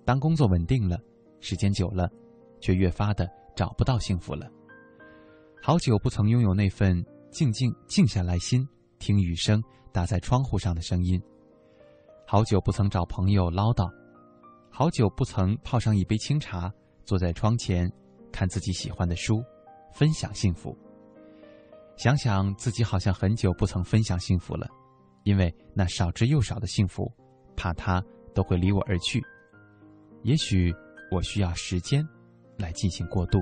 [0.05, 0.97] 当工作稳定了，
[1.39, 2.09] 时间久了，
[2.59, 4.49] 却越发的找不到幸福了。
[5.61, 7.01] 好久不曾拥有那份
[7.31, 8.67] 静静静下来心
[9.03, 9.61] 听雨声。
[9.91, 11.21] 打在窗户上的声音，
[12.25, 13.87] 好久不曾找朋友唠叨，
[14.71, 16.73] 好久不曾泡上一杯清茶，
[17.05, 17.87] 坐在窗前
[18.31, 19.43] 看自己喜欢的书，
[19.93, 20.75] 分享幸福。
[21.95, 24.67] 想想自己好像很久不曾分享幸福了，
[25.25, 27.07] 因为那少之又少的幸福，
[27.55, 29.21] 怕它都会离我而去。
[30.23, 30.73] 也许
[31.11, 32.03] 我需要时间
[32.57, 33.37] 来进行过渡。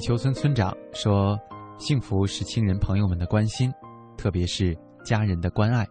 [0.00, 1.38] 球村村长说
[1.78, 3.70] ：“幸福是亲人朋友们的关心，
[4.16, 5.86] 特别是家人的关爱。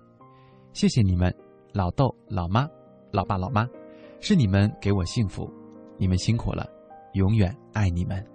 [0.73, 1.33] 谢谢你们，
[1.73, 2.67] 老豆、老妈、
[3.11, 3.67] 老爸、老妈，
[4.19, 5.49] 是你们给我幸福，
[5.97, 6.67] 你们辛苦了，
[7.13, 8.25] 永远爱你们。”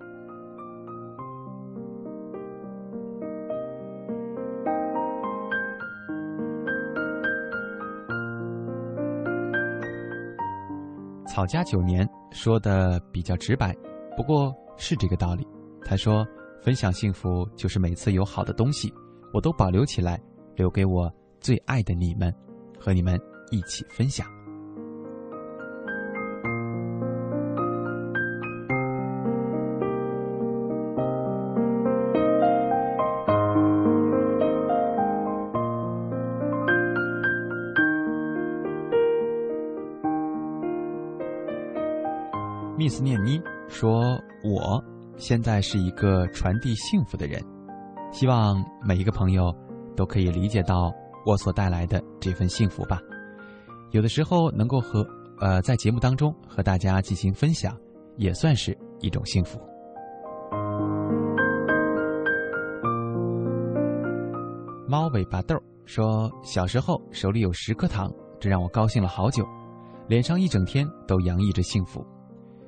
[11.27, 13.75] 草家九年说的比较直白，
[14.16, 15.54] 不过是这个道理。
[15.85, 16.26] 他说
[16.62, 18.93] ：“分享幸福就是每次有好的东西，
[19.32, 20.20] 我都保留起来，
[20.57, 22.35] 留给我最爱的你们，
[22.78, 23.20] 和你们
[23.51, 24.26] 一起分享。”
[45.27, 47.43] 现在是一个传递幸福的人，
[48.12, 49.51] 希望每一个朋友
[49.97, 50.93] 都可以理解到
[51.25, 53.01] 我所带来的这份幸福吧。
[53.93, 55.03] 有的时候能够和
[55.41, 57.75] 呃在节目当中和大家进行分享，
[58.18, 59.59] 也算是一种幸福。
[64.87, 65.57] 猫尾巴豆
[65.87, 69.43] 说：“小时候手里有十颗糖，这让我高兴了好久，
[70.07, 72.05] 脸上一整天都洋溢着幸福。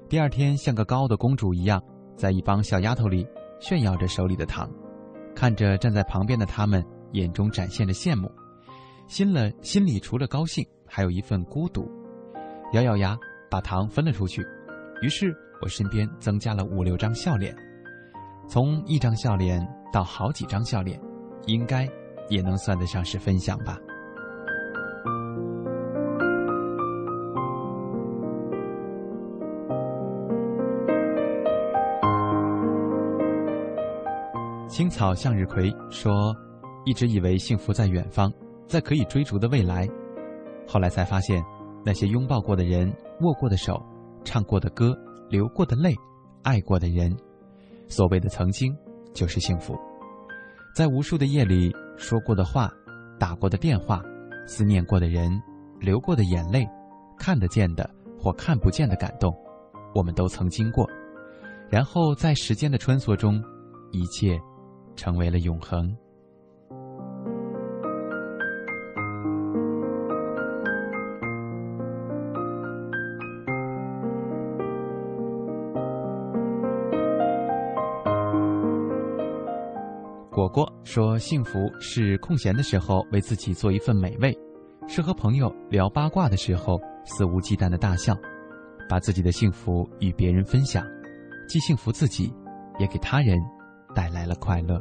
[0.09, 1.79] 第二天像个高傲的公主一样。”
[2.17, 3.27] 在一帮小丫头里
[3.61, 4.71] 炫耀着手里的糖，
[5.35, 8.31] 看着站在旁边的他们眼中展现着羡慕，
[9.07, 11.91] 心了心里除了高兴，还有一份孤独。
[12.73, 13.17] 咬咬牙，
[13.51, 14.45] 把糖分了出去。
[15.03, 17.55] 于是我身边增加了五六张笑脸，
[18.49, 21.01] 从一张笑脸到好几张笑脸，
[21.47, 21.89] 应该
[22.29, 23.79] 也能算得上是分享吧。
[34.87, 36.33] 青草向日葵说
[36.87, 38.33] ：“一直以为幸福在远方，
[38.69, 39.85] 在可以追逐的未来，
[40.65, 41.43] 后来才发现，
[41.85, 42.89] 那些拥抱过的人、
[43.23, 43.85] 握过的手、
[44.23, 44.97] 唱过的歌、
[45.29, 45.93] 流过的泪、
[46.45, 47.13] 爱过的人，
[47.89, 48.73] 所谓的曾经，
[49.13, 49.77] 就是幸福。
[50.73, 52.71] 在无数的夜里说过的话、
[53.19, 54.01] 打过的电话、
[54.47, 55.29] 思念过的人、
[55.81, 56.65] 流过的眼泪、
[57.19, 59.35] 看得见的或看不见的感动，
[59.97, 60.89] 我们都曾经过。
[61.69, 63.43] 然后在时间的穿梭中，
[63.91, 64.39] 一切。”
[64.97, 65.97] 成为了永恒。
[80.31, 84.37] 果果说：“幸福是空闲的时候为自己做一份美味，
[84.87, 88.15] 是和朋友聊八卦的时候肆无忌惮的大笑，
[88.87, 90.85] 把自己的幸福与别人分享，
[91.49, 92.31] 既幸福自己，
[92.79, 93.39] 也给他人。”
[93.97, 94.79] 带来了快乐。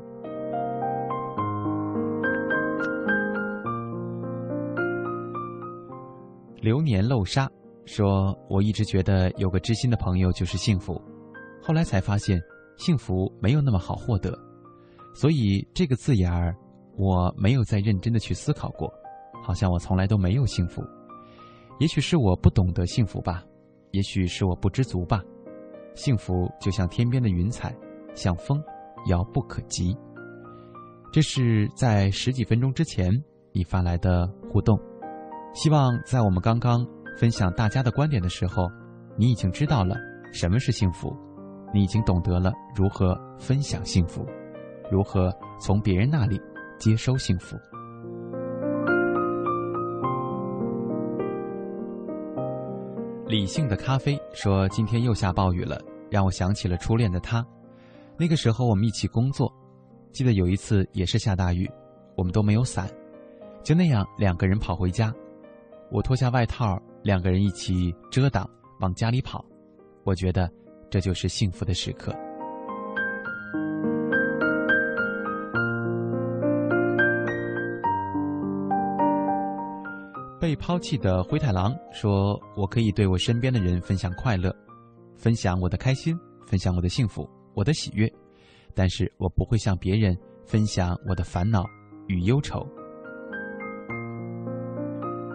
[6.59, 7.49] 流年漏沙
[7.85, 11.01] 说：“我一直觉得有个知心的朋友就是幸福，
[11.61, 12.41] 后来才发现
[12.75, 14.37] 幸福没有那么好获得，
[15.13, 16.53] 所以这个字眼儿
[16.97, 18.91] 我没有再认真的去思考过，
[19.43, 20.83] 好像我从来都没有幸福。
[21.79, 23.43] 也许是我不懂得幸福吧，
[23.91, 25.21] 也许是我不知足吧。
[25.93, 27.73] 幸福就像天边的云彩，
[28.13, 28.61] 像风。”
[29.05, 29.95] 遥不可及。
[31.11, 33.11] 这是在十几分钟之前
[33.53, 34.77] 你发来的互动，
[35.53, 36.85] 希望在我们刚刚
[37.17, 38.67] 分享大家的观点的时候，
[39.17, 39.95] 你已经知道了
[40.33, 41.15] 什么是幸福，
[41.73, 44.25] 你已经懂得了如何分享幸福，
[44.91, 46.41] 如何从别人那里
[46.77, 47.55] 接收幸福。
[53.27, 55.81] 理性的咖啡说：“今天又下暴雨了，
[56.11, 57.43] 让我想起了初恋的他。”
[58.17, 59.51] 那个时候我们一起工作，
[60.11, 61.69] 记得有一次也是下大雨，
[62.15, 62.89] 我们都没有伞，
[63.61, 65.13] 就那样两个人跑回家。
[65.91, 68.49] 我脱下外套，两个人一起遮挡，
[68.79, 69.43] 往家里跑。
[70.05, 70.49] 我觉得
[70.89, 72.15] 这就是幸福的时刻。
[80.39, 84.55] 被抛弃的灰太狼说：“我可以对我身边的人分享快乐，
[85.15, 88.11] 分享我的开心，分享我的幸福，我的喜悦，
[88.73, 91.65] 但是我不会向别人分享我的烦恼
[92.07, 92.63] 与忧愁。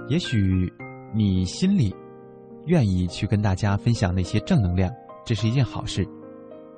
[0.09, 0.73] 也许
[1.14, 1.95] 你心里
[2.66, 4.93] 愿意去跟大家分享那些正能量，
[5.25, 6.07] 这是一件好事。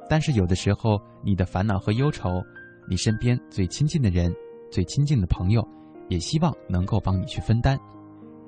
[0.08, 2.42] 但是有的时候，你的烦恼和忧愁，
[2.88, 4.34] 你身边最亲近的人、
[4.70, 5.66] 最亲近的朋友，
[6.08, 7.78] 也希望能够帮你去分担。”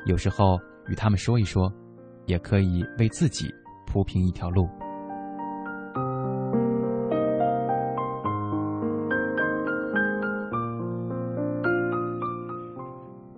[0.06, 1.72] 有时候与他们说一说，
[2.26, 3.48] 也可以为自己
[3.86, 4.68] 铺平一条路。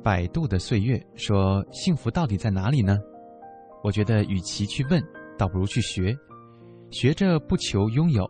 [0.07, 2.97] 百度的岁月说：“幸福到底在哪里呢？”
[3.83, 5.03] 我觉得，与其去问，
[5.37, 6.17] 倒不如去学。
[6.93, 8.25] 学着不求拥有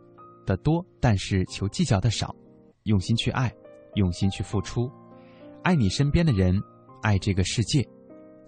[0.47, 2.35] 的多，但是求计较的少。
[2.85, 3.53] 用心去爱，
[3.97, 4.91] 用心去付出，
[5.65, 6.59] 爱你身边的人，
[7.03, 7.87] 爱这个世界。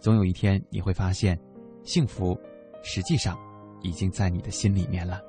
[0.01, 1.39] 总有一天你会发现，
[1.83, 2.35] 幸福
[2.83, 3.37] 实际上
[3.83, 5.20] 已经在你的心里面了。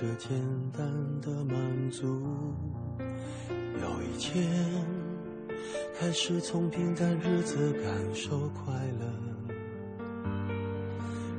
[0.00, 0.30] 这简
[0.72, 0.80] 单
[1.20, 2.06] 的满足，
[3.82, 4.50] 有一天
[5.98, 9.54] 开始从平淡日子感受快乐，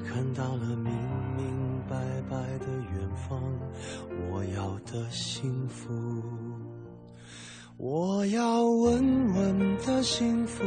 [0.06, 0.94] 看到了明
[1.36, 1.72] 明。
[1.90, 1.98] 白
[2.30, 3.42] 白的远方，
[4.30, 5.92] 我要的幸福，
[7.76, 10.64] 我要稳稳的幸福，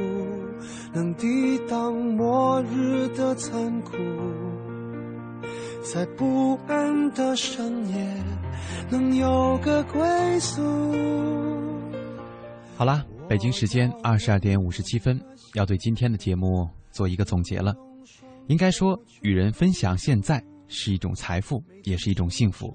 [0.93, 3.93] 能抵挡末日的残酷，
[5.85, 8.25] 在不安的深夜，
[8.91, 10.63] 能有个归宿。
[12.75, 15.21] 好啦，北京时间二十二点五十七分，
[15.53, 17.75] 要对今天的节目做一个总结了。
[18.47, 20.43] 应该说，与人分享现在。
[20.67, 22.75] 是一种财富，也是一种幸福，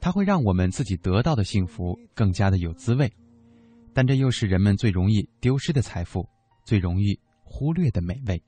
[0.00, 3.10] 它会让我们自己得到的幸福更加的有滋味，
[3.94, 6.28] 但这又是人们最容易丢失的财富，
[6.66, 8.42] 最容易忽略的美味。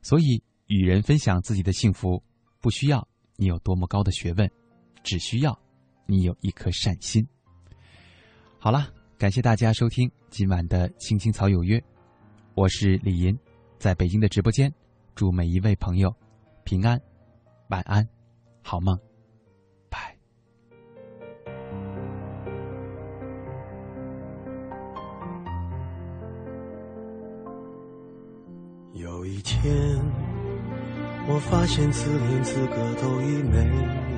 [0.00, 2.20] 所以，与人分享自己的幸福，
[2.62, 3.06] 不需要
[3.36, 4.48] 你有多么高的学问，
[5.02, 5.58] 只需要
[6.06, 7.26] 你有一颗善心。
[8.56, 8.86] 好了，
[9.18, 11.76] 感谢大家收听今晚的《青青草有约》，
[12.54, 13.36] 我是李银，
[13.78, 14.72] 在北京的直播间，
[15.16, 16.14] 祝每一位朋友
[16.62, 16.98] 平安。
[17.68, 18.08] 晚安，
[18.62, 18.96] 好梦，
[19.90, 20.16] 拜。
[28.92, 30.21] 有一天，
[31.28, 34.11] 我发现自怜资格都已没